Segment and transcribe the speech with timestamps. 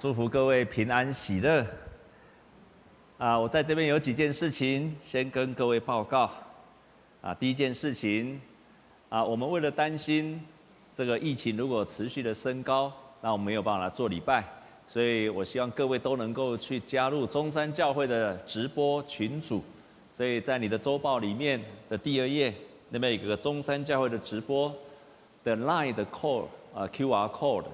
[0.00, 1.66] 祝福各位平安喜乐。
[3.18, 6.30] 啊，我在这边有几件事情先跟各位报告。
[7.20, 8.40] 啊，第一件事情，
[9.08, 10.40] 啊，我们为了担心
[10.94, 14.44] 这个疫情如果持续的升高，那我们没有办法来做礼拜，
[14.86, 19.64] 所以我希望各位都能够去加入中山教会的直播群组。
[20.16, 22.54] 所以在你的周报里面的第二页，
[22.90, 24.72] 那边有个中山教会的直播
[25.42, 27.64] 的 Line 的 code 啊 QR code。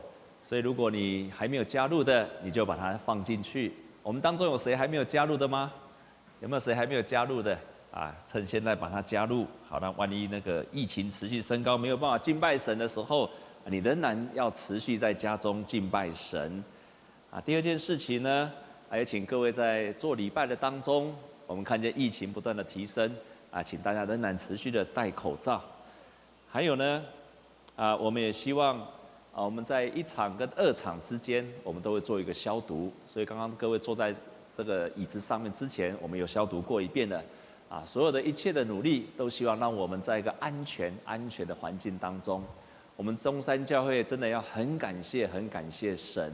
[0.46, 3.72] 所以，如果你还没有加入的，你就把它放进去。
[4.02, 5.72] 我们当中有谁还没有加入的吗？
[6.40, 7.58] 有没有谁还没有加入的？
[7.90, 9.46] 啊，趁现在把它加入。
[9.66, 13.30] 好，那万一那个疫情持续升高，没有办法敬拜神的时候，
[13.64, 16.62] 你仍然要持续在家中敬拜神。
[17.30, 18.52] 啊，第二件事情呢，
[18.90, 21.14] 还有请各位在做礼拜的当中，
[21.46, 23.10] 我们看见疫情不断的提升，
[23.50, 25.64] 啊，请大家仍然持续的戴口罩。
[26.50, 27.02] 还有呢，
[27.76, 28.86] 啊，我们也希望。
[29.34, 32.92] 啊，我们在一场跟二场之间，我们都会做一个消毒。
[33.08, 34.14] 所以刚刚各位坐在
[34.56, 37.22] 这个椅子上面之前，我们有消毒过一遍的。
[37.68, 42.44] 啊，所有的一切的努力，都希望让我们在一个安全、安全的环境当中。
[42.94, 46.32] 我们中山教会真的要很感谢、很感谢神。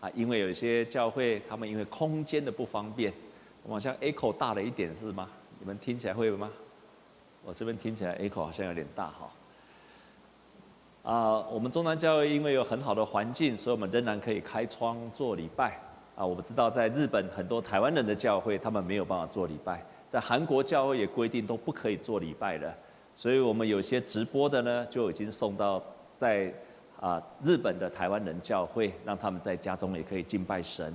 [0.00, 3.12] 啊，因为有些教会他们因为空间的不方便，
[3.64, 5.28] 我好像 echo 大了一点是吗？
[5.58, 6.50] 你们听起来会吗？
[7.44, 9.30] 我这边听起来 echo 好像有点大哈。
[11.08, 15.80] 啊，我们中南教会因为有很好的环境，所以我们仍然可以开窗做礼拜。
[16.14, 19.82] 啊，我们知道在日本很多台湾人的教会，他们没有办法做礼拜。
[20.10, 22.74] 在韩国教会也规定都不可以做礼拜了，
[23.14, 25.82] 所以我们有些直播的呢，就已经送到
[26.14, 26.52] 在
[27.00, 30.94] 啊日本的台湾人教会，让他们在家中也可以敬拜神。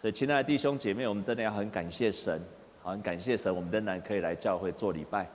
[0.00, 2.40] 所以，亲爱的弟兄姐妹，我们真的要很感谢神，
[2.80, 5.26] 很感谢神，我们仍然可以来教会做礼拜。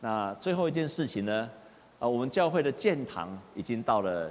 [0.00, 1.48] 那最后一件事情呢？
[1.98, 4.30] 啊，我们教会的建堂已经到了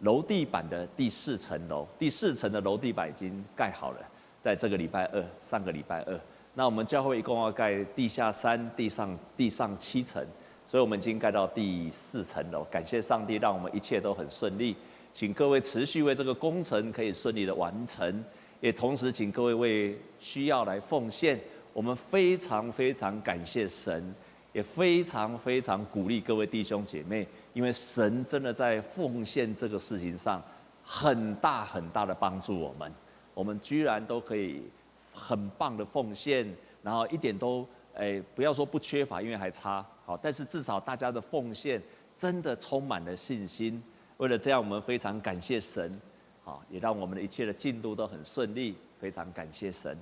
[0.00, 3.98] 楼地板的第四层楼，第四层的楼地板已经盖好了，
[4.42, 6.20] 在这个礼拜二，上个礼拜二。
[6.54, 10.22] 那我们教会一共要盖地下三、地上地上七层，
[10.66, 12.64] 所以我们已经盖到第四层楼。
[12.64, 14.76] 感谢上帝，让我们一切都很顺利。
[15.12, 18.24] 请各位持续为这个工程可以顺利的完成，
[18.60, 21.38] 也同时请各位为需要来奉献。
[21.72, 24.14] 我们非常非常感谢神。
[24.52, 30.42] 也非常非常鼓励各位弟兄姐妹，因为神真的在奉献这个事情上
[30.84, 32.92] 很大很大的帮助我们，
[33.32, 34.62] 我们居然都可以
[35.12, 36.46] 很棒的奉献，
[36.82, 41.80] 然后一点都诶不要说不缺乏，因为还差好，但是至少大家的奉献
[42.18, 43.82] 真的充满了信心。
[44.18, 45.98] 为了这样，我们非常感谢神，
[46.44, 49.96] 好，也让我们的一切的进度都很顺利，非常感谢神。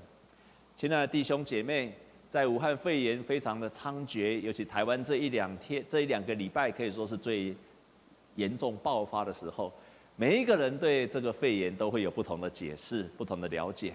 [0.76, 1.94] 亲爱的弟兄姐妹。
[2.30, 7.52] 在武汉肺炎非常的猖獗，尤其台湾这一两天、这一两个礼拜可以说是最
[8.36, 9.72] 严重爆发的时候，
[10.14, 13.94] 每一个人对这个肺炎都会有不同的解释、不同的了解。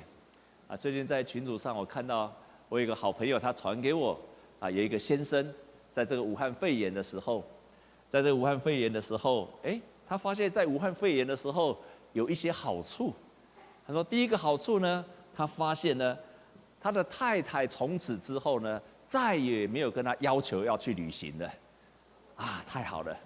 [0.68, 2.30] 啊，最近在群组上我看到，
[2.68, 4.20] 我有一个好朋友他传给我，
[4.60, 5.54] 啊，有一个先生
[5.94, 7.42] 在这个武汉肺炎的时候，
[8.12, 11.78] 在这个武汉肺炎的时候，诶，他发现在武汉肺炎的时候
[12.12, 13.14] 有一些好处。
[13.88, 16.18] 他说第一个好处呢，他发现呢。
[16.86, 21.52] 他的太太从此之后呢，再也没有跟他要求要去旅行了，
[22.36, 23.18] 啊，太好了。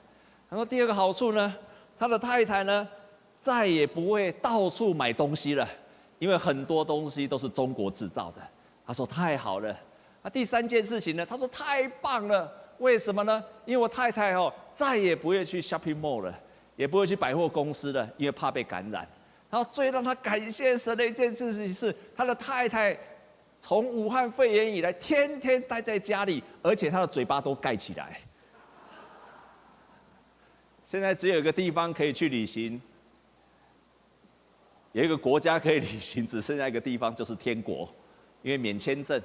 [0.50, 1.53] 他说第二个好处呢，
[1.97, 2.88] 他的太太呢，
[3.42, 5.68] 再也不会到处买东西了，
[6.20, 8.42] 因为很多东西都是中国制造的。
[8.88, 9.78] 他说太好了。
[10.22, 12.50] 那第三件事情呢，他说太棒了。
[12.78, 13.44] 为什么呢？
[13.66, 16.34] 因为我太太哦，再也不会去 shopping mall 了，
[16.78, 19.06] 也不会去百货公司了，因为怕被感染。
[19.50, 22.97] 然后最让他感谢神的一件事情是，他的太太。
[23.62, 28.20] 从武汉肺炎以来，天天待在家里，而且他的嘴巴都盖起来。
[30.84, 32.81] 现在只有一个地方可以去旅行，
[34.94, 37.88] 有一个国家可以旅行，只剩下一个地方，就是天国，
[38.42, 39.22] 因为免签证，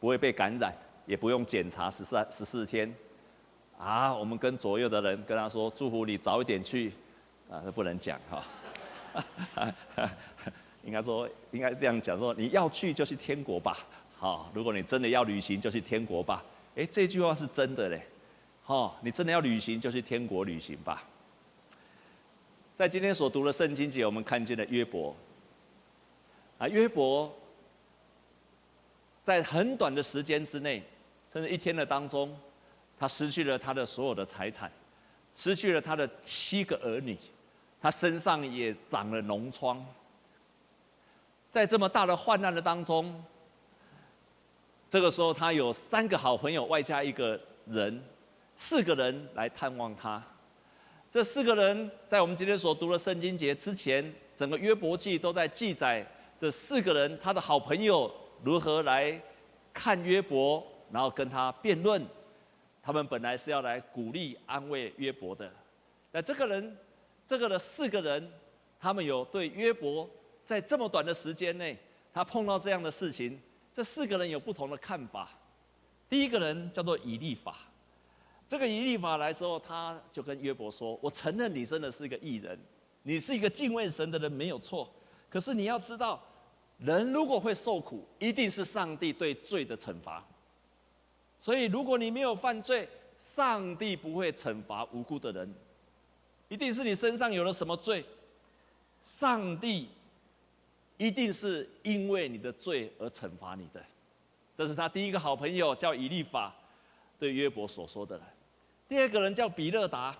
[0.00, 0.72] 不会被感染，
[1.04, 2.94] 也不用检查十四十四天。
[3.76, 6.92] 啊，我们跟左右的人跟他说，祝福你早一点去，
[7.50, 8.44] 啊，不能讲哈。
[10.84, 13.78] 应该说，应该这样讲说，你要去就去天国吧。
[14.16, 16.44] 好，如果你真的要旅行，就去天国吧。
[16.76, 18.02] 诶，这句话是真的嘞。
[18.62, 21.04] 好，你真的要旅行，就去天国旅行吧。
[22.76, 25.14] 在今天所读的圣经节，我们看见了约伯。
[26.58, 27.32] 啊，约伯
[29.24, 30.82] 在很短的时间之内，
[31.32, 32.34] 甚至一天的当中，
[32.98, 34.70] 他失去了他的所有的财产，
[35.36, 37.16] 失去了他的七个儿女，
[37.80, 39.84] 他身上也长了脓疮。
[41.54, 43.22] 在这么大的患难的当中，
[44.90, 48.02] 这个时候他有三个好朋友，外加一个人，
[48.56, 50.20] 四个人来探望他。
[51.12, 56.04] 这四个人在我们今天所读的圣经节之前，整个约伯记都在记载
[56.40, 58.12] 这四个人他的好朋友
[58.42, 59.22] 如何来
[59.72, 60.60] 看约伯，
[60.90, 62.04] 然后跟他辩论。
[62.82, 65.48] 他们本来是要来鼓励安慰约伯的，
[66.10, 66.76] 那这个人，
[67.28, 68.28] 这个的四个人，
[68.80, 70.10] 他们有对约伯
[70.44, 71.78] 在这么短的时间内，
[72.12, 73.40] 他碰到这样的事情，
[73.74, 75.28] 这四个人有不同的看法。
[76.08, 77.56] 第一个人叫做以利法，
[78.48, 82.58] 这个以利法来说，他就跟约伯说：“我承认你真的是一个艺人，
[83.02, 84.88] 你是一个敬畏神的人，没有错。
[85.28, 86.22] 可是你要知道，
[86.78, 90.24] 人如果会受苦，一定是上帝对罪的惩罚。
[91.40, 92.88] 所以，如果你没有犯罪，
[93.18, 95.52] 上帝不会惩罚无辜的人，
[96.48, 98.04] 一定是你身上有了什么罪，
[99.04, 99.88] 上帝
[100.96, 103.84] 一定是因为你的罪而惩罚你的。”
[104.56, 106.54] 这是他第一个好朋友，叫以利法，
[107.18, 108.20] 对约伯所说的。
[108.88, 110.16] 第二个人叫比勒达，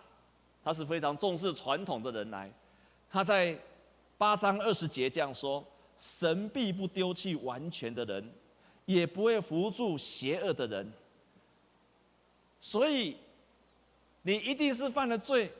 [0.65, 2.51] 他是非常重视传统的人来。
[3.11, 3.57] 他在
[4.19, 5.65] 八章二十节这样说
[6.01, 8.29] ：“神必不丢弃完全的人，
[8.87, 10.93] 也不会扶助邪恶的人。”
[12.61, 13.17] 所以，
[14.23, 15.53] 你一定是犯了罪，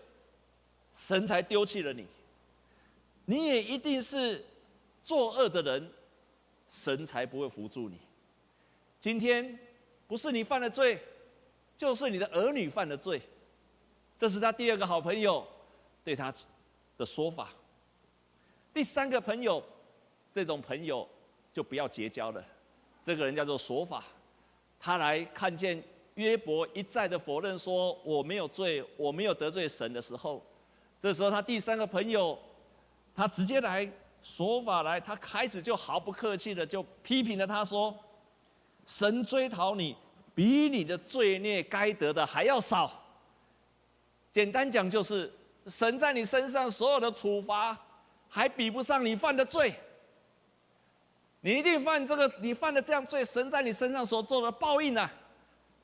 [0.97, 2.05] 神才丢弃了你；
[3.27, 4.45] 你也一定是
[5.05, 5.93] 作恶的人，
[6.71, 7.99] 神才不会扶助你。
[9.01, 9.59] 今天
[10.09, 10.99] 不是你犯了罪，
[11.77, 13.21] 就是你的儿女犯了罪。
[14.19, 15.47] 这是他第二个好朋友
[16.03, 16.33] 对他
[16.97, 17.51] 的说法。
[18.73, 19.63] 第三个朋友，
[20.33, 21.07] 这种朋友
[21.53, 22.43] 就不要结交了。
[23.05, 24.03] 这个人叫做索法，
[24.81, 25.83] 他来看见
[26.15, 30.43] 约伯一再的否认说我没有罪，我没有得罪神的时候，
[31.03, 32.39] 这时候他第三个朋友，
[33.15, 33.89] 他直接来
[34.25, 37.95] 说法来，他开始就毫不客气的就批评了他说。
[38.87, 39.97] 神追讨你，
[40.35, 42.91] 比你的罪孽该得的还要少。
[44.33, 45.33] 简单讲就是，
[45.69, 47.79] 神在你身上所有的处罚，
[48.29, 49.75] 还比不上你犯的罪。
[51.41, 55.09] 你一定犯这个，你犯的这样罪，神在你身上所做的报应呢，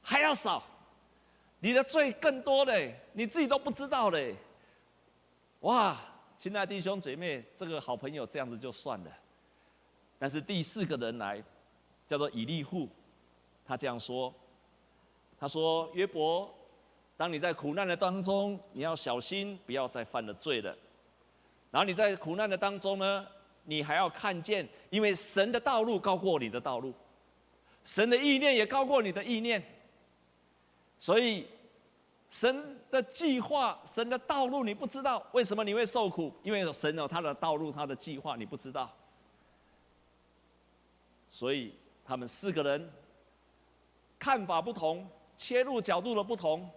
[0.02, 0.62] 还要少。
[1.60, 4.34] 你的罪更多嘞，你自己都不知道嘞。
[5.60, 5.96] 哇，
[6.40, 9.10] 亲爱弟兄姐妹，这个好朋友这样子就算了，
[10.18, 11.44] 但是第四个人来。
[12.08, 12.88] 叫做以利户，
[13.64, 14.34] 他这样说
[15.38, 16.52] ：“他说约伯，
[17.16, 20.76] 当你在苦难的当中，你要小心，不要再犯了罪了。
[21.70, 23.24] 然后你在苦难的当中呢，
[23.62, 26.92] 你还要看见，因为神的道路高过你的道路，
[27.84, 29.62] 神的意念也高过你的意念。
[30.98, 31.46] 所以
[32.30, 36.32] 神的计划、神的道路你不知道，为什么你会受苦？
[36.42, 38.90] 因为神有他的道路、他的计划，你不知道。
[41.30, 42.90] 所以。”他们四个人
[44.18, 46.68] 看法不同，切入角度的不同。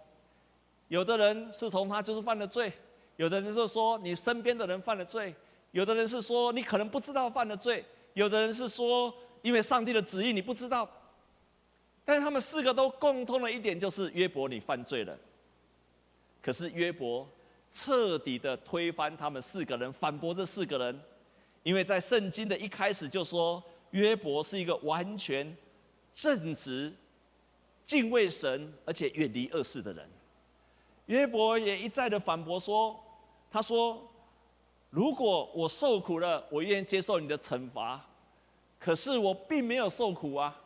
[0.86, 2.72] 有的人是从他就是犯了罪，
[3.16, 5.34] 有的人是说你身边的人犯了罪，
[5.72, 9.12] 有的人是说你可能不知道犯了罪，有的人是说
[9.42, 10.88] 因为上帝的旨意你不知道。
[12.04, 15.18] 但是他们四个都共通的一点就是约伯你犯罪了。
[16.44, 17.26] 可是约伯
[17.72, 21.00] 彻底的推翻他们四个人，反驳这四个人，
[21.62, 23.62] 因为在圣经的一开始就说。
[23.90, 25.56] 约伯是一个完全
[26.12, 26.92] 正直、
[27.86, 30.04] 敬畏神，而且远离恶事的人。
[31.06, 32.98] 约伯也一再的反驳说
[33.48, 34.02] ：“他说，
[34.90, 38.04] 如果我受苦了，我愿意接受你的惩罚。
[38.80, 40.60] 可是我并没有受苦啊。”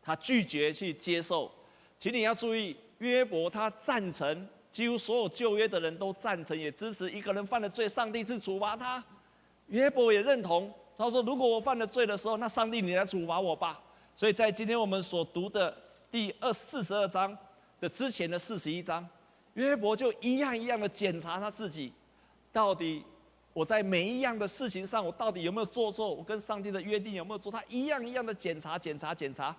[0.00, 1.50] 他拒绝去接受。
[1.98, 9.02] 请你要注意，约伯他赞成，几乎所有旧约的人都赞成，也支持一个人犯了罪，上帝是处罚他。
[9.68, 10.72] 约伯也认同。
[10.96, 13.80] 他说：“如果我犯了罪的时候，那上帝你来处罚我吧。”
[14.16, 15.72] 所以在今天我们所读的
[16.10, 17.36] 第二四十二章
[17.78, 19.08] 的之前的四十一章，
[19.54, 21.92] 约伯就一样一样的检查他自己，
[22.52, 23.04] 到底
[23.52, 26.12] 我在每一样的事情上，我到底有没有做错？
[26.12, 27.52] 我跟上帝的约定有没有做？
[27.52, 29.54] 他一样一样的检查、检查、检查。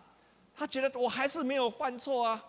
[0.54, 2.44] 他觉得我还是没有犯错啊。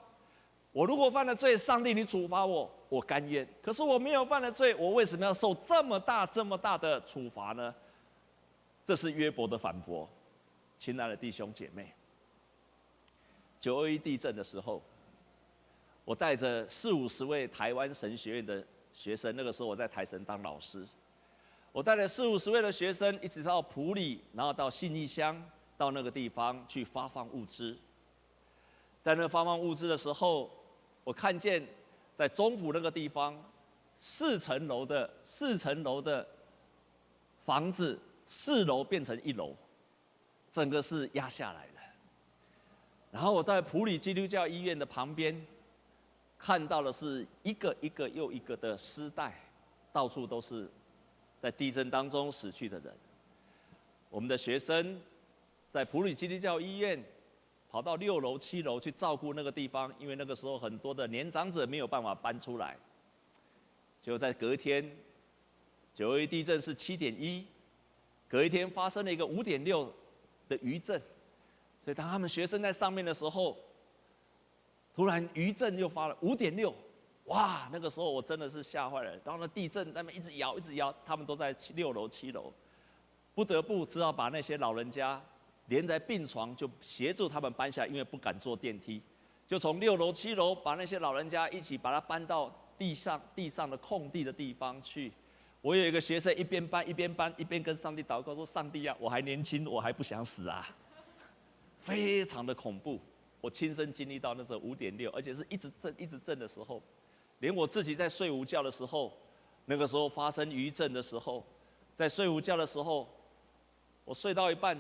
[0.73, 3.47] 我如果犯了罪，上帝你处罚我，我甘愿。
[3.61, 7.75] 可是我没有犯了罪，我为什么要受这么大、这么大的处罚呢？
[8.87, 10.09] 这是约伯的反驳，
[10.79, 11.93] 亲爱的弟兄姐妹。
[13.61, 14.81] 九二一地震的时候，
[16.05, 20.87] 我带着四五十位台湾神学院的学生，那个时候我在台神当老师，
[21.73, 25.41] 我带了四五十位的学生，一直到埔里，然后到信义乡，
[25.77, 27.77] 到那个地方去发放物资。
[29.03, 30.51] 在那发放物资的时候，
[31.05, 31.67] 我看见
[32.17, 33.37] 在中埔那个地方，
[34.01, 36.27] 四层楼的四层楼的
[37.45, 37.99] 房子。
[38.33, 39.57] 四楼变成一楼，
[40.53, 41.81] 整个是压下来了。
[43.11, 45.45] 然后我在普里基督教医院的旁边，
[46.39, 49.37] 看到的是一个一个又一个的尸袋，
[49.93, 50.71] 到处都是
[51.41, 52.95] 在地震当中死去的人。
[54.11, 55.01] 我们的学生
[55.73, 57.03] 在普里基督教医院
[57.71, 62.77] 跑到六楼、七楼去照顾那个地方，因为那个时候很多的年长者没有办法搬出来。
[64.03, 64.91] 就在隔天，
[65.95, 67.47] 九一地震是七点一，
[68.29, 69.93] 隔一天发生了一个五点六
[70.49, 70.99] 的余震，
[71.85, 73.57] 所以当他们学生在上面的时候，
[74.95, 76.75] 突然余震又发了五点六，
[77.27, 77.69] 哇！
[77.71, 79.11] 那个时候我真的是吓坏了。
[79.25, 82.53] 然后那地震那边一直摇，一直摇，他们都在七六楼、七楼，
[83.35, 85.23] 不得不只好把那些老人家
[85.71, 89.01] 连在病床，就协助他们搬下，因为不敢坐电梯，
[89.47, 92.55] 就从六楼、七楼把那些老人家一起把他搬到。
[92.81, 95.13] 地上地上的空地的地方去，
[95.61, 100.67] 我有一个学生一边搬一边搬一边跟上帝祷告说：“上帝呀、我还年轻，我还不想死啊！”
[101.79, 102.99] 非常的恐怖，
[103.43, 106.83] 我亲身经历到那时候五点六，而且是一直震一直震的时候，
[107.41, 109.13] 连我自己在睡午觉的时候，
[109.67, 111.45] 那个时候发生余震的时候，
[111.95, 113.07] 在睡午觉的时候，
[114.07, 114.75] 我睡到一半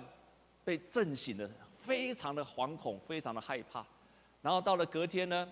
[0.70, 1.50] 被震醒了，
[1.82, 3.84] 非常的惶恐，非常的害怕，
[4.40, 5.50] 然后到了隔天呢。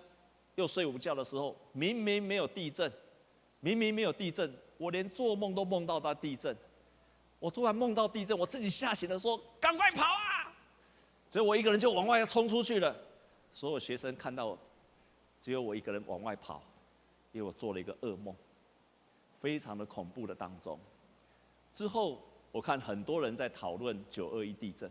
[0.54, 2.92] 又睡午觉的时候，明明没有地震，
[3.58, 6.56] 明明没有地震，我连做梦都梦到他地震。
[7.40, 10.54] 我突然梦到地震，我自己吓醒了，说：“赶快跑啊！”
[11.30, 12.96] 所以我一个人就往外冲出去了。
[13.52, 14.56] 所有学生看到，
[15.42, 16.62] 只有我一个人往外跑，
[17.32, 18.32] 因为我做了一个噩梦，
[19.40, 20.78] 非常的恐怖的当中。
[21.74, 22.20] 之后
[22.50, 24.90] 我看很多人在讨论九二一地震。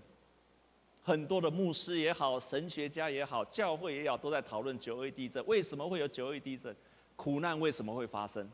[1.08, 5.42] 很多的牧师也好，神学家也好，教会也好，都在讨论九二一地震。
[5.48, 6.76] 为什么会有九二一地震？
[7.16, 8.46] 苦难为什么会发生？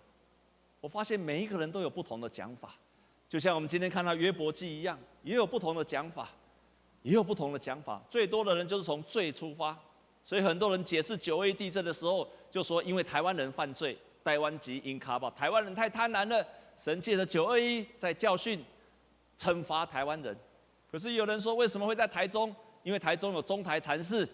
[0.79, 2.75] 我发现每一个人都有不同的讲法，
[3.27, 6.29] 就像我们今天看到约伯记一样，也有不同的讲法，
[7.01, 7.99] 也有不同的讲法。
[8.07, 9.75] 最多的人就是从罪出发，
[10.23, 16.45] 所以很多人解释九二一地震的时候，就说因为台湾人犯罪，台湾籍因卡宝，台湾人太贪婪了，
[16.77, 18.63] 神借着九二一在教训、
[19.39, 20.37] 惩罚台湾人。
[20.93, 22.55] 可是有人说，为什么会在台中？
[22.83, 24.29] 因为台中有中台禅寺，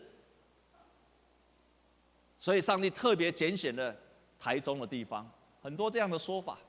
[2.38, 3.96] 所以上帝特别拣选了
[4.38, 5.26] 台中的地方。
[5.62, 6.60] 很多这样的说法，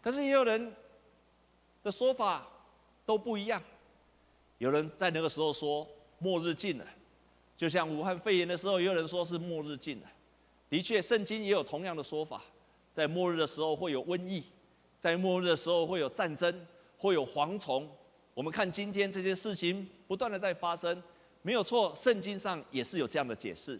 [0.00, 0.74] 可是也有人
[1.82, 2.48] 的说法
[3.04, 3.62] 都不一样。
[4.56, 5.86] 有人在那个时候说
[6.18, 6.86] 末日近了，
[7.58, 10.06] 就像武汉肺炎的时候，也有人说是末日近了。
[10.70, 12.42] 的确，圣经也有同样的说法，
[12.94, 14.42] 在末日的时候会有瘟疫，
[14.98, 17.86] 在末日的时候会有战争，会有蝗虫。
[18.40, 21.02] 我们看今天这些事情不断的在发生，
[21.42, 23.78] 没有错，圣经上也是有这样的解释。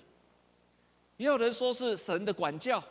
[1.17, 2.85] 也有人说是神的管教，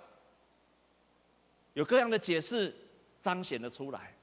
[1.75, 2.75] 有各样的解释
[3.21, 4.15] 彰显了出来。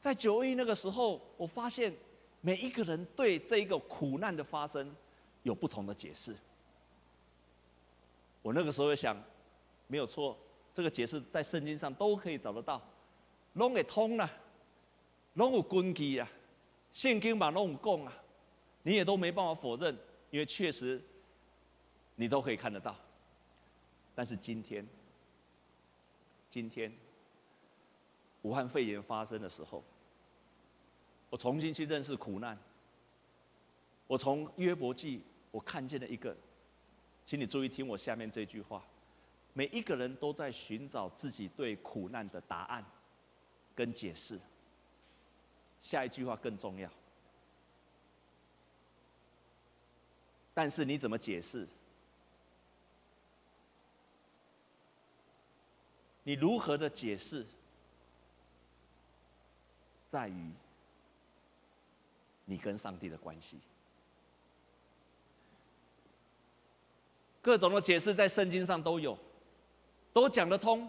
[0.00, 1.92] 在九一那个时候，我发现
[2.40, 4.94] 每一个人对这一个苦难的发生
[5.42, 6.36] 有不同的解释。
[8.42, 9.20] 我那个时候想，
[9.88, 10.38] 没有错，
[10.72, 12.80] 这个解释在圣经上都可以找得到，
[13.54, 14.30] 拢会通了。
[15.34, 16.28] 拢有根据啊，
[16.92, 18.12] 圣经嘛拢有讲啊，
[18.82, 19.96] 你也都没办法否认，
[20.30, 21.02] 因为确实
[22.16, 22.96] 你都可以看得到。
[24.14, 24.86] 但是今天，
[26.50, 26.92] 今天
[28.42, 29.82] 武汉肺炎发生的时候，
[31.30, 32.56] 我重新去认识苦难。
[34.06, 36.36] 我从约伯记，我看见了一个，
[37.26, 38.84] 请你注意听我下面这句话：
[39.52, 42.84] 每一个人都在寻找自己对苦难的答案
[43.74, 44.38] 跟解释。
[45.84, 46.90] 下一句话更重要，
[50.52, 51.68] 但是你怎么解释？
[56.22, 57.46] 你如何的解释，
[60.10, 60.50] 在于
[62.46, 63.58] 你跟上帝的关系。
[67.42, 69.18] 各种的解释在圣经上都有，
[70.14, 70.88] 都讲得通。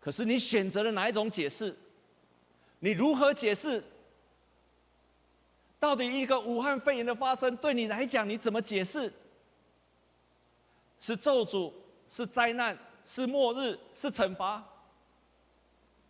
[0.00, 1.76] 可是你选择了哪一种解释？
[2.84, 3.82] 你如何解释？
[5.80, 9.10] 到底一个武汉肺炎的发生对你来讲，你怎么解释？
[11.00, 11.72] 是咒诅，
[12.10, 12.76] 是灾难，
[13.06, 14.62] 是末日，是惩罚？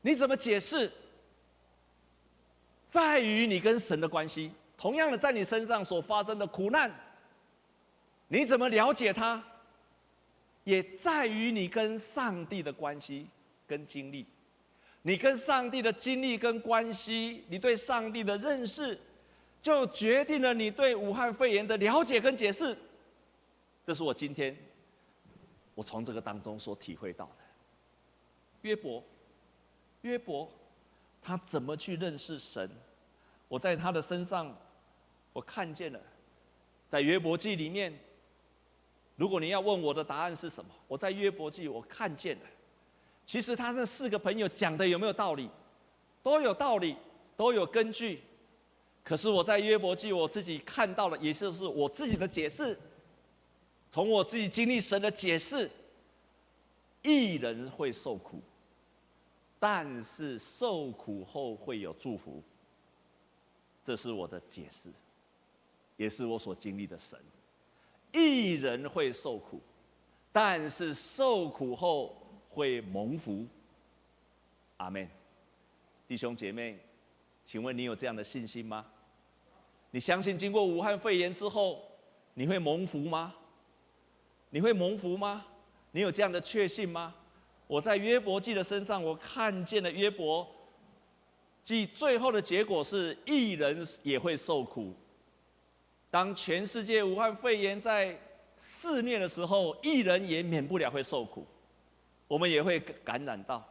[0.01, 0.91] 你怎么解释？
[2.91, 4.51] 在于你跟神的关系。
[4.77, 6.93] 同样的，在你身上所发生的苦难，
[8.27, 9.41] 你怎么了解它？
[10.65, 13.29] 也在于你跟上帝的关系
[13.65, 14.27] 跟经历。
[15.07, 18.99] 你跟上帝的经历跟关系，你对上帝的认识，
[19.61, 22.75] 就决定了你对武汉肺炎的了解跟解释。
[23.85, 24.57] 这是我今天
[25.75, 27.45] 我从这个当中所体会到的。
[28.63, 29.05] 约伯，
[30.01, 30.51] 约伯，
[31.21, 32.71] 他怎么去认识神？
[33.47, 34.57] 我在他的身上，
[35.35, 36.01] 我看见了，
[36.89, 37.93] 在约伯记里面，
[39.17, 42.43] 如果你要问我的答案是什么，我在约伯记我看见了。
[43.27, 45.49] 其实他那四个朋友讲的有没有道理？
[46.23, 46.97] 都有道理，
[47.37, 48.23] 都有根据。
[49.03, 52.79] 可是我在约伯记我自己看到了，也就是我自己的解释，
[53.93, 55.71] 从我自己经历神的解释，
[57.03, 58.41] 一人会受苦，
[59.59, 62.43] 但是受苦后会有祝福。
[63.85, 64.89] 这是我的解释，
[65.99, 67.19] 也是我所经历的神。
[68.13, 69.61] 一人会受苦，
[70.33, 72.17] 但是受苦后
[72.55, 73.45] 会蒙福。
[74.77, 75.09] 阿门。
[76.07, 76.79] 弟兄姐妹，
[77.45, 78.87] 请问你有这样的信心吗？
[79.91, 81.83] 你相信经过武汉肺炎之后，
[82.35, 83.35] 你会蒙福吗？
[84.51, 85.45] 你会蒙福吗？
[85.91, 87.15] 你有这样的确信吗？
[87.67, 90.47] 我在约伯记的身上，我看见了约伯
[91.63, 94.93] 记最后的结果是一人也会受苦。
[96.11, 98.17] 当全世界武汉肺炎在
[98.57, 101.47] 肆虐的时候，一人也免不了会受苦，
[102.27, 103.65] 我们也会感染到。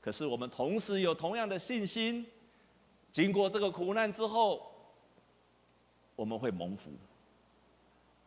[0.00, 2.26] 可是我们同时有同样的信心，
[3.10, 4.70] 经过这个苦难之后，
[6.14, 6.90] 我们会蒙福。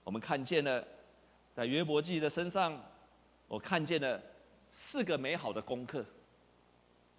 [0.04, 0.86] 我们看见了，
[1.54, 2.78] 在约伯记的身上，
[3.48, 4.22] 我看见了
[4.72, 6.06] 四个美好的功课，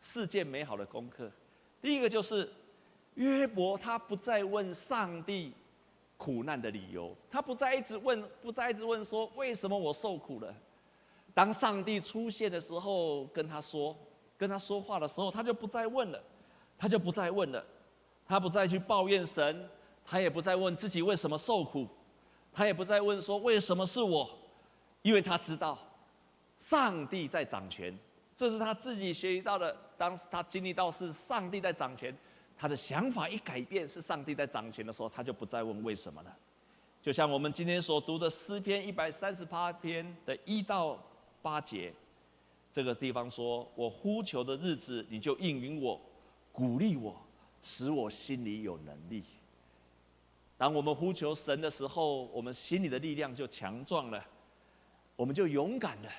[0.00, 1.30] 四件美好的功课。
[1.80, 2.52] 第一个就是
[3.14, 5.52] 约伯他不再问上帝。
[6.18, 10.54] 苦难的理由，他不再一直问，不再一直问说为什么我受苦了。
[11.34, 13.96] 当上帝出现的时候，跟他说，
[14.36, 16.22] 跟他说话的时候，他就不再问了，
[16.78, 17.64] 他就不再问了，
[18.26, 19.68] 他不再去抱怨神，
[20.04, 21.86] 他也不再问自己为什么受苦，
[22.52, 24.28] 他也不再问说为什么是我，
[25.02, 25.78] 因为他知道
[26.58, 27.96] 上帝在掌权，
[28.36, 29.76] 这是他自己学习到的。
[29.96, 32.16] 当时他经历到是上帝在掌权。
[32.56, 36.36] 他的想法一改变，是上帝在掌权的时候，他就不再问为什么了。
[37.00, 41.02] 就像我们今天所读的诗篇一百三十八篇的一到
[41.42, 41.92] 八节，
[42.72, 46.00] 这个地方说：“我呼求的日子，你就应允我，
[46.52, 47.16] 鼓励我，
[47.62, 49.24] 使我心里有能力。”
[50.56, 54.24] 当我们呼求神的时候，我们心里的力量就强壮了，
[55.16, 56.10] 我们就勇敢了，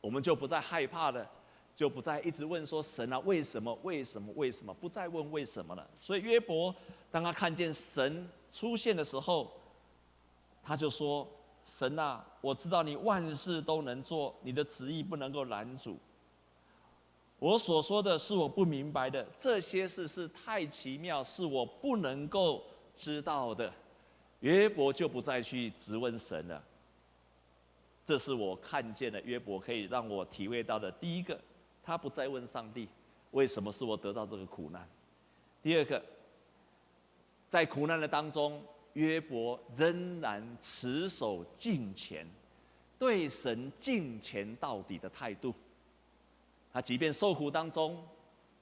[0.00, 1.30] 我们就不再害怕了。
[1.76, 3.72] 就不再一直问说神啊，为什么？
[3.82, 4.30] 为什么？
[4.36, 4.74] 为什么？
[4.74, 5.88] 不再问为什么了。
[5.98, 6.74] 所以约伯
[7.10, 9.50] 当他看见神出现的时候，
[10.62, 11.26] 他就说
[11.64, 15.98] ：“神啊，我知道你万事都能做，你的旨意不能够拦阻。
[17.38, 22.62] 我所说的是我不明白的，这些事是太奇妙，是我不能够
[22.96, 23.72] 知道的。”
[24.40, 26.62] 约伯就不再去质问神了。
[28.06, 31.38] 这是我看见的约伯可以让我体会到的第一个。
[31.82, 32.88] 他不再问上帝，
[33.30, 34.88] 为什么是我得到这个苦难？
[35.62, 36.02] 第二个，
[37.48, 38.62] 在苦难的当中，
[38.94, 42.26] 约伯仍然持守敬虔，
[42.98, 45.54] 对神敬虔到底的态度。
[46.72, 48.00] 他即便受苦当中，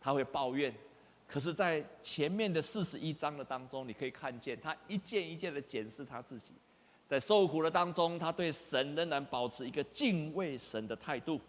[0.00, 0.74] 他会抱怨，
[1.26, 6.52] 可是，在前面的四十一章的当中，你可以看见他一件一件的检视他自己，
[7.06, 11.40] 在受苦的当中，他对神仍然保持一个敬畏神的态度。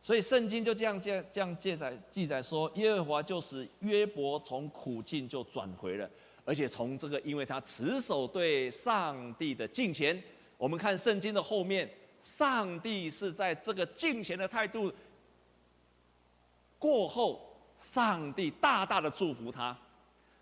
[0.00, 6.08] 所以圣经就这样这样这样记载记载说，耶和华就使约伯从苦境就转回了，
[6.48, 10.18] 而且从这个，因为他持守对上帝的敬虔，
[10.56, 11.86] 我们看圣经的后面，
[12.22, 14.90] 上帝是在这个敬虔的态度
[16.78, 19.76] 过后，上帝大大的祝福他，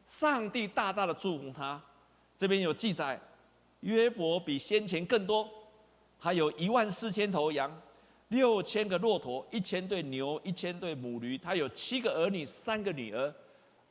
[0.08, 1.82] 上帝大大的祝福他。
[2.38, 3.20] 这边有记载，
[3.80, 5.50] 约伯比先前更多，
[6.20, 7.68] 他有一万四千头羊。
[8.28, 13.34] 六千个骆驼，一千对牛，一千对母驴，他有七个儿女，三个女儿，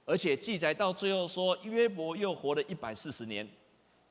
[0.06, 3.48] 而且记载到最后说，约伯又活了一百四十年。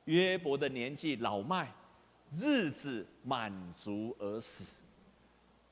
[0.06, 1.72] 约伯的年纪老迈，
[2.36, 4.64] 日子满足而死。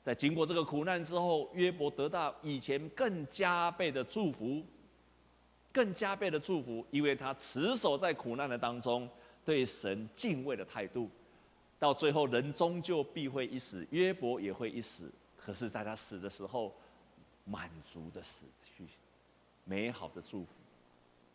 [0.03, 4.65] 在经过这个苦难之后，约伯得到以前更加倍的祝福，
[5.71, 9.09] 更加倍的祝福，因为他持守在苦难的当中，
[9.45, 11.11] 对神敬畏的态度。
[11.79, 15.11] 到最后，人终究必会一死，约伯也会一死。
[15.37, 16.73] 可是，在他死的时候，
[17.45, 18.45] 满足的死，
[19.65, 20.51] 美好的祝福，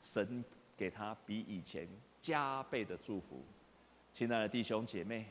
[0.01, 0.43] 神
[0.75, 1.87] 给他比以前
[2.21, 3.43] 加倍的祝福。
[4.13, 5.25] 亲爱的弟兄姐妹，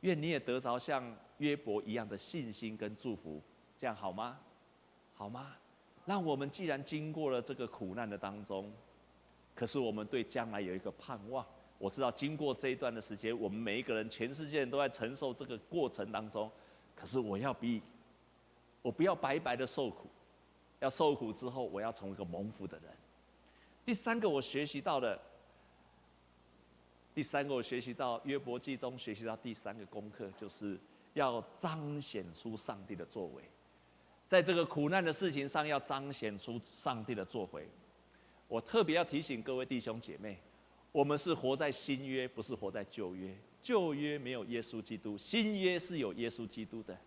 [0.00, 3.42] 愿你也得着像约伯一样的信心跟祝福，
[3.78, 4.38] 这样好吗？
[5.14, 5.54] 好吗？
[6.06, 8.70] 让我们既然经过了这个苦难的当中，
[9.54, 11.44] 可是我们对将来有一个盼望。
[11.78, 16.50] 我知道，经过这一段的时间，我们每一个人，全世界都在承受这个过程当中。
[16.94, 17.82] 可是，我要比，
[18.80, 20.08] 我不要白白的受苦，
[20.80, 22.90] 要受苦之后，我要成为一个蒙福的人。
[23.84, 25.20] 第三个，我学习到的，
[27.14, 30.78] 第三个，我学习到约伯记中学习到第三个功课，就是
[31.12, 33.42] 要彰显出上帝的作为。
[34.28, 37.68] 在这个苦难的事情上要彰显出上帝的作为。
[38.48, 40.38] 我特别要提醒各位弟兄姐妹，
[40.92, 43.34] 我们是活在新约，不是活在旧约。
[43.62, 46.98] 旧约没有耶稣基督，新约是有耶稣基督的，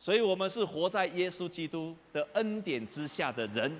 [0.00, 3.70] 所以我们是活在耶稣基督的恩典之下的人。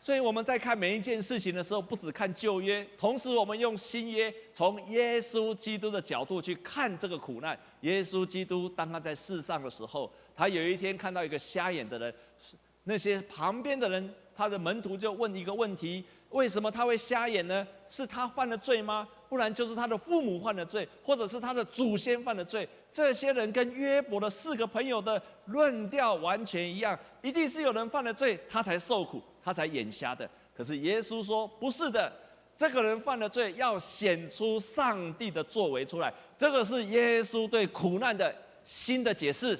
[0.00, 7.58] 所以我们在看每一件事情的时候，不只看旧约，同时我们用新约，从耶稣基督的角度去看这个苦难。
[7.80, 12.14] 耶稣基督当他在世上的时候，他有一天看到一个瞎眼的人，
[12.84, 17.66] 那些旁边的人，他的门徒就问一个问题：为什么他会瞎眼呢？
[17.88, 19.08] 是他犯了罪吗？
[19.34, 22.68] 不然就是他的父母犯了罪，或者是他的祖先犯了罪。
[22.92, 29.20] 这些人跟约伯的四个朋友的论调完全一样，一定是有人犯了罪，他才受苦。
[29.42, 32.12] 他才眼瞎的，可是耶稣说不是的，
[32.56, 36.14] 这个人犯了罪，要显出上帝的作为出来。
[36.38, 38.32] 这个是耶稣对苦难的
[38.64, 39.58] 新的解释。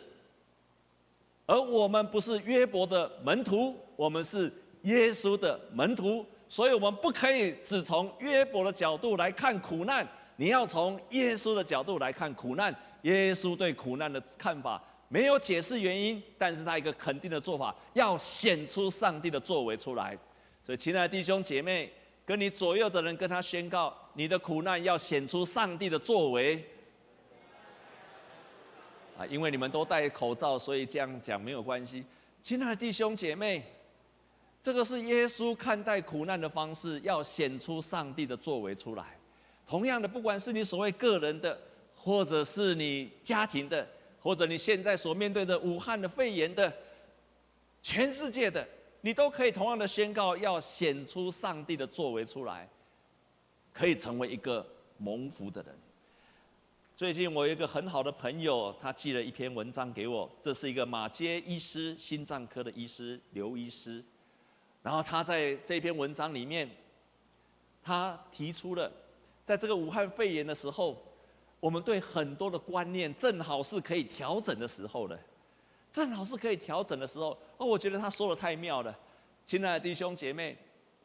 [1.47, 12.75] 而我们不是约伯的门徒，我们是耶稣的门徒，所以我们不可以只从约伯的角度来看苦难，你要从耶稣的角度来看苦难。
[13.03, 14.83] 耶稣对苦难的看法。
[15.09, 20.19] 没有解释原因，但是他一个肯定的做法，要显出上帝的作为出来。
[20.65, 21.93] 所以，亲爱的弟兄姐妹，
[22.25, 26.65] 跟你左右的人跟他宣告：你的苦难要显出上帝的作为。
[29.17, 32.05] 啊，因为你们都戴口罩，所以这样讲没有关系。
[32.43, 33.63] 亲爱的弟兄姐妹，
[34.65, 39.17] 这个是耶稣看待苦难的方式，要显出上帝的作为出来。
[39.67, 41.61] 同样的，不管是你所谓个人的，
[41.95, 43.87] 或者是你家庭的。
[44.19, 46.73] 或者你现在所面对的武汉的肺炎的，
[47.83, 48.67] 全世界的，
[49.03, 52.67] 你都可以同样的宣告，要显出上帝的作为出来，
[53.71, 55.75] 可以成为一个蒙福的人。
[56.97, 64.03] 最近我有一个很好的朋友，他寄了一篇文章给我，这是一个马街医师，心脏科的医师刘医师，
[64.85, 66.71] 然后他在这篇文章里面，
[67.83, 68.89] 他提出了，
[69.45, 70.97] 在这个武汉肺炎的时候。
[71.61, 75.19] 我们对很多的观念正好是可以调整的时候了，
[75.91, 77.31] 正好是可以调整的时候。
[77.57, 78.95] 哦，我觉得他说的太妙了，
[79.47, 80.55] 亲爱的弟兄姐妹，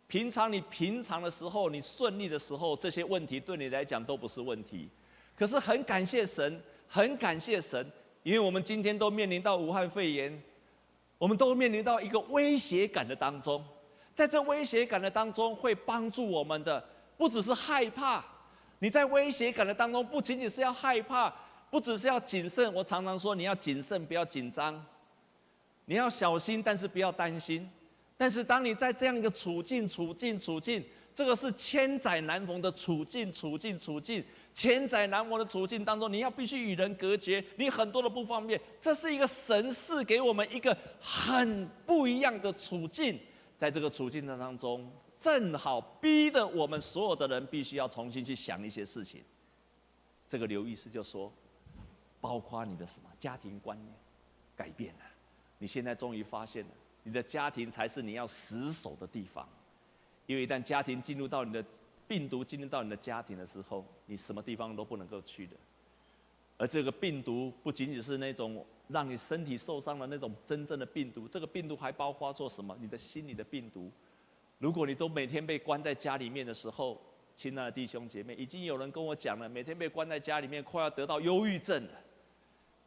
[0.10, 4.90] 平常你平常的时候，你顺利的时候，这些问题对你来讲都不是问题。
[5.34, 7.90] 可是很感谢神，很感谢神，
[8.24, 10.44] 因为我们今天都面临到武汉肺炎，
[11.20, 13.64] 我们都面临到一个威胁感的当中，
[14.16, 16.84] 在这威胁感的当中，会帮助我们的
[17.16, 18.26] 不只是害怕。
[18.80, 21.30] 你在威胁感的当中，不仅仅是要害怕，
[21.70, 22.74] 不只是要谨慎。
[22.74, 24.74] 我常常说，你要谨慎，不要紧张；
[25.86, 27.70] 你要小心，但是不要担心。
[28.16, 30.84] 但是，当你在这样一个处境、处境、处境，
[31.20, 38.58] 这个是千载难逢的处境、处境、处境，千载难逢的处境当中，你要必须与人隔绝，你很多的不方便。
[38.80, 43.20] 这是一个神赐给我们一个很不一样的处境，
[43.58, 44.90] 在这个处境的当中。
[45.20, 49.22] 正好逼得我们所有的人必须要重新去想一些事情。
[50.30, 51.30] 这个刘医师就说，
[52.22, 53.94] 包括你的什么家庭观念
[54.56, 55.02] 改变了，
[55.58, 56.72] 你现在终于发现了，
[57.04, 59.46] 你的家庭才是你要死守的地方，
[60.30, 61.66] 因为一旦家庭进入到你的
[62.08, 65.56] 病毒进入到你的家庭的时候，你什么地方都不能够去的。
[66.56, 72.78] 而这个病毒不仅仅是那种让你身体受伤的那种真正的病毒，这个病毒还包括做什么？
[72.80, 73.92] 你的心里的病毒。
[74.60, 77.02] 如果你都每天被关在家里面的时候，
[77.36, 81.94] 亲爱的弟兄姐妹，已经有人跟我讲了，每天被关在家里面，快要得到忧郁症了。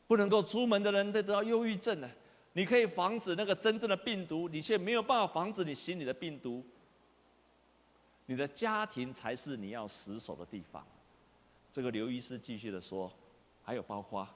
[0.06, 2.08] 不能够出门的人都得到忧郁症了。
[2.52, 6.64] 你可以防止那个真正的病毒，你却没有办法防止你心里的病毒。
[8.26, 10.86] 你的家庭才是你要死守的地方。
[11.72, 13.10] 这个刘医师继续的说，
[13.62, 14.28] 还有包括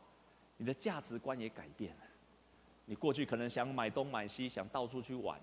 [0.57, 2.03] 你的价值观也改变了。
[2.85, 5.41] 你过去可能想买东买西，想到处去玩。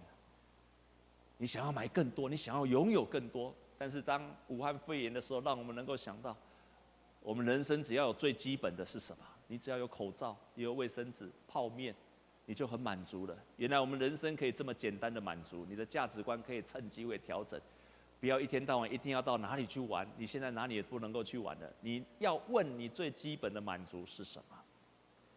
[1.38, 6.36] 你想要买更多，你想要拥有更多，但是当武汉肺炎的时候，让我们能够想到，
[7.22, 9.26] 我们人生只要有最基本的是什么？
[9.48, 11.94] 你只要有口罩、有卫生纸、泡面，
[12.46, 13.38] 你就很满足了。
[13.58, 17.60] 原来我们人生可以这么简单的满足，你的价值观可以趁机会调整，
[18.24, 20.10] 不要一天到晚一定要到哪里去玩。
[20.16, 24.58] 你现在哪里也不能够去玩了，你要问你最基本的满足是什么？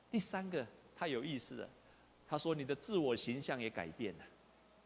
[0.09, 1.69] 第三个太有意思了，
[2.29, 4.25] 他说你的自我形象也改变了。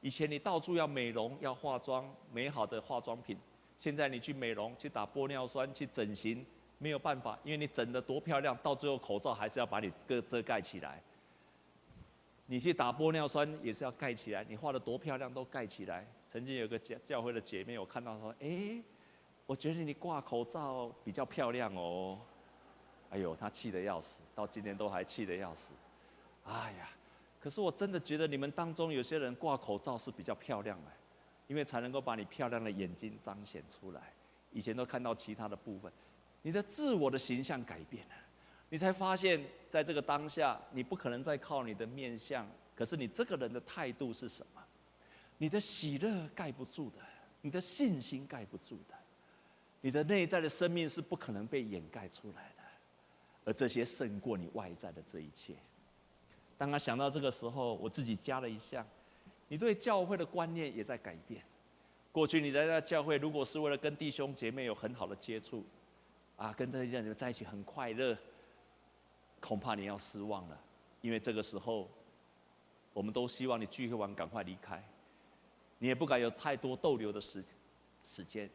[0.01, 3.37] 以前你到处要美容、要化妆、美好的化妆品，
[3.77, 6.43] 现在你去美容、去打玻尿酸、去整形，
[6.79, 11.03] 没有办法，因为你整得多漂亮，到最后口罩还是要把你遮遮盖起来。
[12.47, 16.07] 你去打玻尿酸也是要盖起来，你画得多漂亮都盖起来。
[16.31, 18.81] 曾经有个教教会的姐妹，我看到说：“哎，
[19.47, 22.19] 我觉得你挂口罩比较漂亮哦。”
[23.11, 25.73] 哎呦，她气得要死，到今天都还气得要死。
[26.45, 26.89] 哎呀！
[27.41, 30.91] 可是我真的觉得你们当中有些人挂口罩是比较漂亮的，
[31.47, 34.13] 因为才能够把你漂亮的眼睛彰显出来。
[34.53, 35.91] 以前都看到其他的部分，
[36.43, 38.15] 你的自我的形象改变了，
[38.69, 44.63] 你才发现在这个当下，你不可能再靠你的面相，可是你这个人的态度是什么？
[45.43, 46.99] 你的喜乐盖不住的，
[47.41, 48.95] 你的信心盖不住的，
[49.81, 52.63] 你的内在的生命是不可能被掩盖出来的，
[53.47, 55.55] 而这些胜过你外在的这一切。
[56.59, 58.87] 当他想到这个时候，我自己加了一项：
[59.49, 61.43] 你对教会的观念也在改变。
[62.13, 65.65] 过去你在那教会，如果是为了跟弟兄姐妹有很好的接触，
[66.37, 68.15] 啊，跟这些人在一起很快乐，
[69.41, 70.61] 恐怕你要失望了，
[71.01, 71.89] 因为这个时候，
[72.93, 74.85] 我们都希望你聚会完赶快离开，
[75.81, 77.43] 你也不敢有太多逗留的时
[78.07, 78.49] 时间，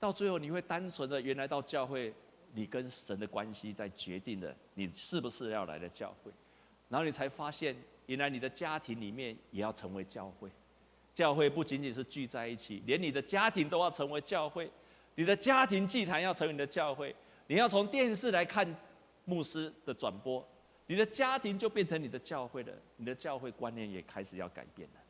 [0.00, 2.14] 到最后你会单纯的原来到教会，
[2.54, 6.30] 你跟神的关系在决定了你是不是要来的教会。
[6.88, 10.48] 然后你才发现，原来你的家庭里面也要成为教会。
[11.12, 14.70] 教会不仅仅是聚在一起，连你的家庭都要成为教会。
[15.16, 17.14] 你的家庭祭坛要成为你的教会。
[17.48, 18.64] 你要从电视来看
[19.24, 20.46] 牧师的转播，
[20.86, 22.72] 你的家庭就变成你的教会了。
[22.96, 25.00] 你的教会观念也开始要改变了。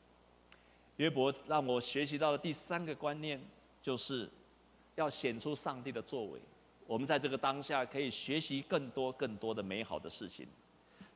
[0.98, 3.40] 约伯让我学习到的第三个观念，
[3.80, 4.28] 就是
[4.96, 6.40] 要显出上帝的作为。
[6.86, 10.46] 我们在这个当下可以学习更多更多的美好的事情。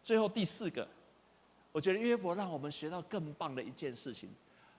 [0.04, 0.86] 最后第四个，
[1.72, 4.28] 我觉得约伯让我们学到更棒的一件事情。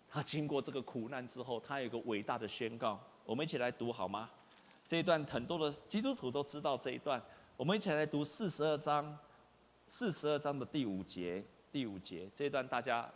[0.09, 2.99] 他经过这个苦难之后，他有一个伟大的宣告。
[3.25, 4.29] 我们一起来读好吗？
[4.87, 7.21] 这一段很多的基督徒都知道这一段。
[7.57, 9.17] 我们一起来读四十二章，
[9.87, 13.09] 四十二章的第五节，第五节这一段大家，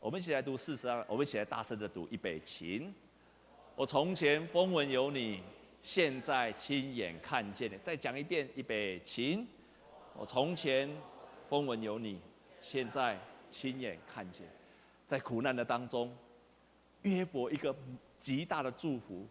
[0.00, 2.90] 我们一起来读四十二，我们一起来大声的读，预备起。
[3.76, 5.42] 我从前风闻有你，
[5.82, 7.76] 现在亲眼看见你。
[7.84, 9.46] 再讲一遍，预备起。
[10.16, 10.90] 我从前
[11.50, 12.18] 风闻有你，
[12.62, 13.18] 现在
[13.50, 14.46] 亲眼看见，
[15.06, 16.10] 在苦难的当中，
[17.02, 17.76] 约伯一个
[18.22, 19.28] 极大的祝福。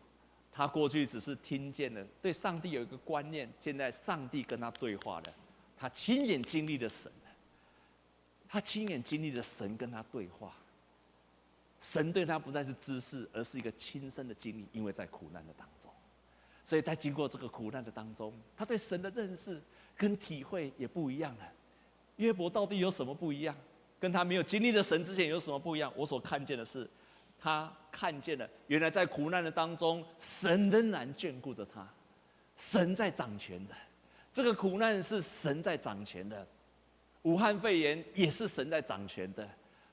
[0.51, 5.34] 他过去只是听见了，对上帝有一个观念，现在上帝跟他对话了，
[5.75, 7.12] 他亲眼经历了神，
[8.49, 10.51] 他亲眼经历了神跟他对话。
[11.79, 15.89] 神对他不再是知识，而是一个亲身的经历，因为在苦难的当中，
[16.65, 19.62] 所以在经过这个苦难的当中，他对神的认识。
[19.97, 21.43] 跟体会也不一样了。
[22.15, 23.53] 约伯到底有什么不一样？
[23.99, 25.91] 跟他没有经历的神之前有什么不一样？
[25.93, 26.89] 我所看见的是，
[27.38, 31.85] 他看见了原来在苦难的当中，神仍然眷顾着他，
[32.55, 33.75] 神在掌权的。
[34.33, 36.47] 这个苦难是神在掌权的，
[37.29, 39.47] 武汉肺炎也是神在掌权的，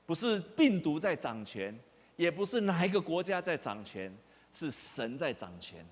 [0.07, 1.79] 不是病毒在掌权，
[2.16, 4.11] 也不是哪一个国家在掌权，
[4.53, 5.85] 是神在掌权。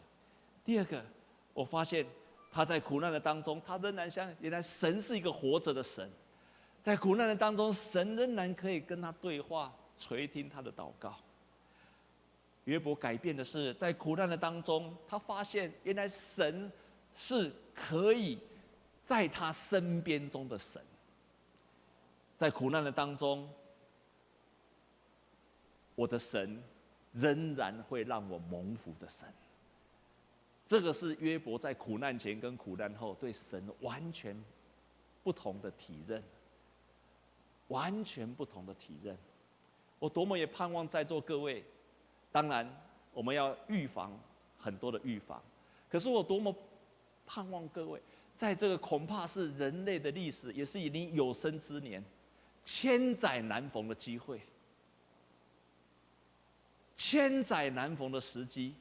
[0.64, 1.04] 第二个，
[1.52, 2.06] 我发现。
[2.56, 6.08] 他在苦难的当中，他仍然相，原来神是一个活着的神，
[6.84, 11.16] 在苦难的当中，神仍然可以跟他对话，垂听他的祷告。
[12.66, 16.70] 约伯改变的是，在苦难的当中，他发现原来神
[17.16, 18.38] 是可以
[19.04, 20.80] 在他身边中的神，
[22.44, 23.48] 在苦难的当中，
[25.94, 26.62] 我的神
[27.14, 29.26] 仍然会让我蒙福的神。
[30.66, 34.38] 这个是约伯在苦难前跟苦难后对神完全
[35.22, 36.22] 不同的体认，
[37.68, 39.16] 完全不同的体认。
[39.98, 41.64] 我多么也盼望在座各位，
[42.30, 42.70] 当然
[43.14, 44.12] 我们要预防
[44.58, 45.42] 很多的预防，
[45.88, 46.54] 可是我多么
[47.24, 47.98] 盼望各位，
[48.36, 52.04] 在这个恐怕是人类的历史，也是已经有生之年
[52.64, 54.40] 千载难逢的机会，
[56.96, 58.74] 千载难逢的时机。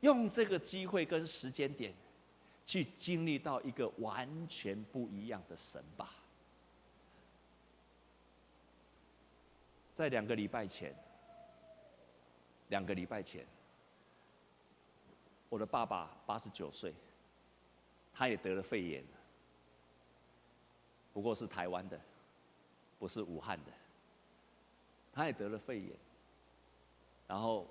[0.00, 1.92] 用这个机会跟时间点，
[2.66, 6.12] 去经历到一个完全不一样的神吧。
[9.96, 10.94] 在两个礼拜前，
[12.68, 13.44] 两个礼拜前，
[15.48, 16.94] 我的爸爸八十九岁，
[18.12, 19.02] 他也得了肺炎，
[21.14, 21.98] 不过是台湾的，
[22.98, 23.72] 不是武汉的，
[25.12, 25.90] 他也得了肺炎，
[27.26, 27.66] 然后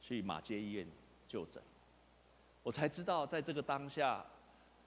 [0.00, 0.86] 去马街医院。
[1.28, 1.60] 就诊，
[2.62, 4.24] 我才知道，在这个当下，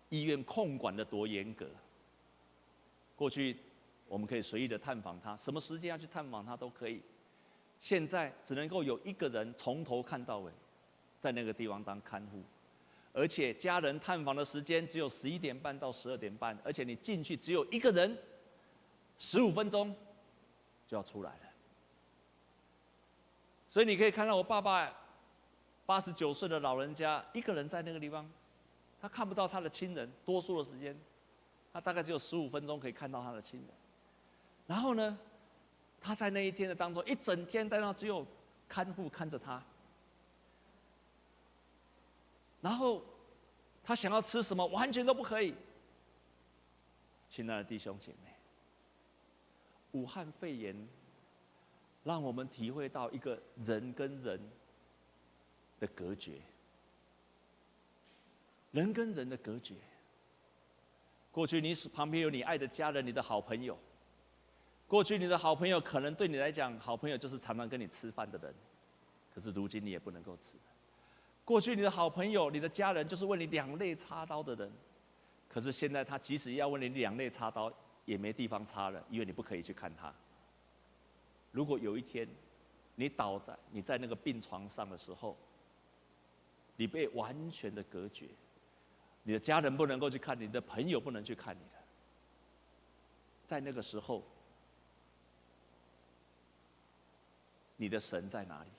[0.08, 1.68] 医院控管的多严格。
[3.18, 3.58] 过去
[4.08, 7.02] 我们可以随意的探访他，什么时间要去探访他都可以。
[7.82, 10.50] 现在只能够有一个人从头看到尾，
[11.20, 12.42] 在那个地方当看护，
[13.12, 18.18] 而且家人探访的时间只有十一点半到十二点半，而且你进去只有一个人，
[19.20, 19.96] 十五分钟
[20.88, 21.40] 就要出来了。
[23.70, 24.92] 所以你可以看到我爸爸。
[25.86, 28.30] 八十九岁的老人家一个人在那个地方，
[29.02, 30.96] 他看不到他的亲人，多数的时间，
[31.74, 33.70] 他大概只有十五分钟可以看到他的亲人。
[34.68, 35.18] 然后呢，
[36.00, 38.24] 他在那一天的当中，一整天在那只有
[38.68, 39.60] 看护看着他。
[42.62, 43.02] 然后
[43.84, 45.56] 他想要吃什么，完全都不可以。
[47.32, 48.29] 亲爱的弟兄姐妹，
[49.92, 50.76] 武汉肺炎
[52.04, 54.40] 让我们体会到一个人跟人
[55.80, 56.40] 的隔绝，
[58.72, 59.76] 人跟人的隔绝。
[61.32, 63.78] 过去你旁边有你爱的家人，你的好朋友。
[64.88, 68.54] 过去你的好朋友可能对你来讲，好朋友就是常常跟你吃饭的人，
[69.34, 70.56] 可是如今你也不能够吃。
[71.46, 74.72] 过去你的好朋友、你的家人就是为你两肋插刀的人，
[75.48, 77.72] 可是现在他即使要为你两肋插刀，
[78.10, 80.12] 也没地方插了，因为你不可以去看他。
[81.52, 82.28] 如果有一天
[82.96, 85.38] 你倒在你在那个病床上的时候，
[86.76, 88.26] 你被完全的隔绝。
[89.22, 91.78] 你的家人不能够去看你，的朋友不能去看你的。
[93.48, 94.24] 在那个时候，
[97.78, 98.70] 你的神在哪里？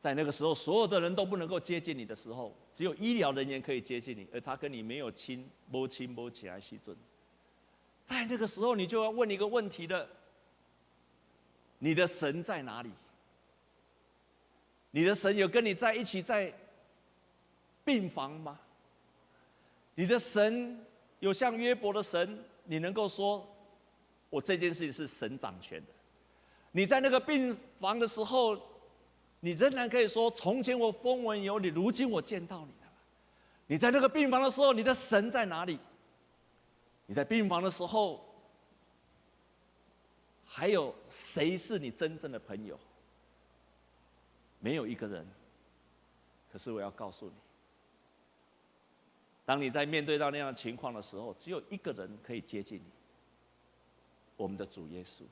[0.00, 6.96] 在那个时候，所有的人都不能够接近你的时候，只有医疗人员可以接近你，而他跟你没有亲，摸亲摸起来细尊。
[8.08, 10.08] 在那个时候，你就要问一个问题的：
[11.78, 12.90] 你的神在哪里？
[14.90, 16.52] 你的神有跟你在一起在？
[17.84, 18.58] 病房吗？
[19.94, 20.84] 你的神
[21.20, 23.46] 有像约伯的神，你能够说，
[24.28, 25.86] 我这件事情是神掌权的。
[26.72, 28.60] 你在那个病房的时候，
[29.38, 32.92] 你仍然可以说，从前我风闻有你，如今我见到你了。
[33.68, 35.78] 你在那个病房的时候，你的神在哪里？
[37.06, 38.24] 你在病房的时候，
[40.44, 42.78] 还有谁是你真正的朋友？
[44.60, 45.26] 没有一个人。
[46.52, 47.32] 可是我要告诉你。
[49.44, 52.90] 当你在面对到那样的情况的时候，只有一个人可以接近你，
[54.36, 55.22] 我们的主耶稣，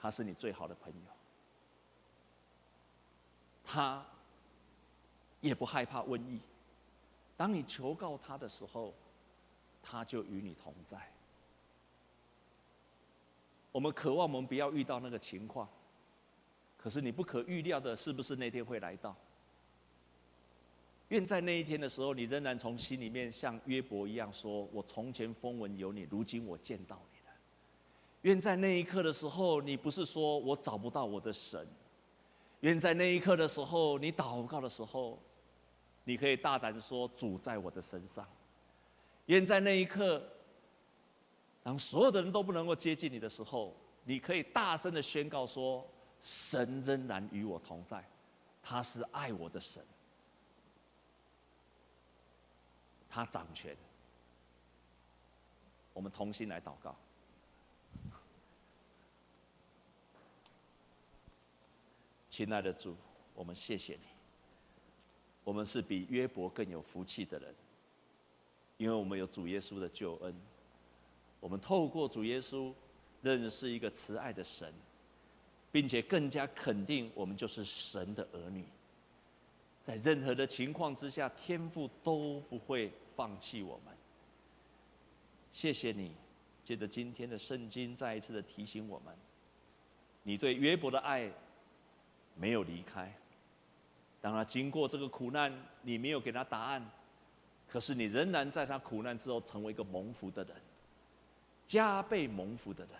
[0.00, 1.12] 他是你最好的朋友，
[3.64, 4.04] 他
[5.40, 6.40] 也不害怕瘟疫，
[7.36, 8.92] 当你求告他的时候，
[9.92, 10.96] 他就与你同在。
[13.70, 15.68] 我们渴望我们不要遇到那个情况，
[16.78, 19.14] 可是你不可预料的是不是那天会来到？
[21.08, 27.34] 愿在那一天的时候，你仍然从心里面像约伯一样说：“我从前风闻有你，如今我见到你了。”
[28.22, 31.68] 愿在那一刻的时候，你不是说我找不到我的神。
[32.60, 35.18] 愿在那一刻的时候，你祷告的时候，
[36.04, 38.26] 你可以大胆说：“主在我的身上。”
[39.26, 40.22] 愿在那一刻，
[41.62, 45.86] 当所有的人都不能够接近你的时候，你可以大声的宣告说
[46.22, 48.04] ：“神仍然与我同在，
[48.62, 49.82] 他是爱我的神。”
[53.08, 53.76] 他掌权，
[55.92, 56.96] 我们同心来祷告。
[62.30, 62.96] 亲爱的主，
[63.34, 64.06] 我们谢谢你。
[65.44, 67.54] 我们是比约伯更有福气的人，
[68.82, 70.34] 因为我们有主耶稣的救恩。
[71.40, 72.72] 我们透过主耶稣
[73.22, 74.72] 认识一个慈爱的神，
[75.70, 78.64] 并且更加肯定我们就是神的儿女。
[79.84, 82.92] 在任何的情况之下，天父都不会。
[83.14, 83.94] 放弃我们，
[85.52, 86.12] 谢谢你。
[86.64, 89.14] 借着今天的圣经，再一次的提醒我们，
[90.22, 91.30] 你对约伯的爱
[92.34, 93.14] 没有离开。
[94.22, 96.90] 当他经过这个苦难，你没有给他答案，
[97.72, 100.54] 可是你仍然在他苦难之后成为一个蒙福的人，
[101.66, 102.90] 加倍蒙福的人。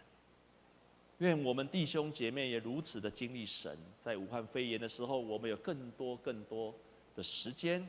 [1.18, 3.76] 愿我们弟兄姐妹也如此的经历神。
[4.02, 6.74] 在武汉肺炎的时候，我们有更多更多
[7.14, 7.86] 的时间。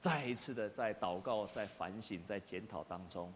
[0.00, 3.32] 再一次的在祷告、在反省、在检讨当中，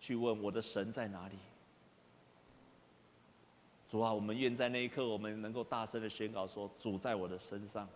[0.00, 1.34] 去问我的神在哪里？
[3.90, 7.86] 主啊，我们愿在那一刻，我们能够大声的宣告说：主在我的身上，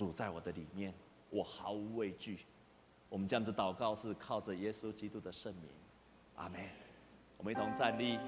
[0.00, 0.94] 主在我的里面，
[1.28, 2.38] 我毫无畏惧。
[3.10, 5.64] 我们这样子祷告，是靠着耶稣基督的圣名。
[6.36, 6.58] 阿门。
[7.36, 8.18] 我们一同站立。